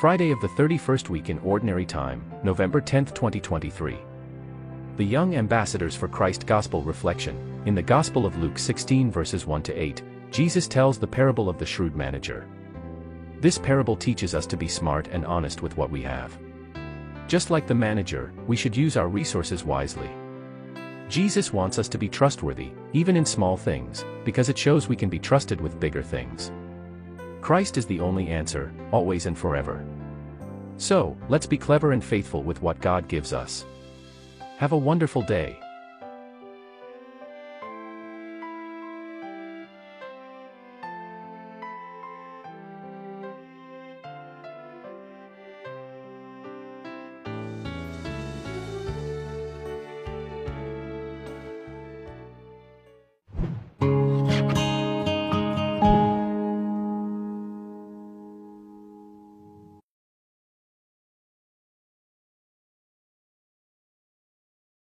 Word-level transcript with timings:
Friday 0.00 0.32
of 0.32 0.40
the 0.40 0.48
31st 0.48 1.08
week 1.08 1.30
in 1.30 1.38
Ordinary 1.38 1.86
Time, 1.86 2.20
November 2.42 2.80
10, 2.80 3.06
2023. 3.06 3.96
The 4.96 5.04
Young 5.04 5.36
Ambassadors 5.36 5.94
for 5.94 6.08
Christ 6.08 6.46
Gospel 6.46 6.82
Reflection. 6.82 7.62
In 7.64 7.76
the 7.76 7.82
Gospel 7.82 8.26
of 8.26 8.36
Luke 8.36 8.58
16 8.58 9.08
verses 9.12 9.46
1 9.46 9.62
to 9.62 9.72
8, 9.72 10.02
Jesus 10.32 10.66
tells 10.66 10.98
the 10.98 11.06
parable 11.06 11.48
of 11.48 11.58
the 11.58 11.64
shrewd 11.64 11.94
manager. 11.94 12.48
This 13.40 13.56
parable 13.56 13.94
teaches 13.94 14.34
us 14.34 14.46
to 14.46 14.56
be 14.56 14.66
smart 14.66 15.06
and 15.12 15.24
honest 15.24 15.62
with 15.62 15.76
what 15.76 15.90
we 15.90 16.02
have. 16.02 16.36
Just 17.28 17.50
like 17.50 17.68
the 17.68 17.74
manager, 17.74 18.32
we 18.48 18.56
should 18.56 18.76
use 18.76 18.96
our 18.96 19.08
resources 19.08 19.62
wisely. 19.62 20.10
Jesus 21.08 21.52
wants 21.52 21.78
us 21.78 21.88
to 21.90 21.98
be 21.98 22.08
trustworthy, 22.08 22.72
even 22.94 23.16
in 23.16 23.24
small 23.24 23.56
things, 23.56 24.04
because 24.24 24.48
it 24.48 24.58
shows 24.58 24.88
we 24.88 24.96
can 24.96 25.08
be 25.08 25.20
trusted 25.20 25.60
with 25.60 25.78
bigger 25.78 26.02
things. 26.02 26.50
Christ 27.44 27.76
is 27.76 27.84
the 27.84 28.00
only 28.00 28.28
answer, 28.28 28.72
always 28.90 29.26
and 29.26 29.36
forever. 29.36 29.84
So, 30.76 31.16
let's 31.28 31.46
be 31.46 31.56
clever 31.56 31.92
and 31.92 32.02
faithful 32.02 32.42
with 32.42 32.60
what 32.60 32.80
God 32.80 33.08
gives 33.08 33.32
us. 33.32 33.64
Have 34.58 34.72
a 34.72 34.76
wonderful 34.76 35.22
day. 35.22 35.58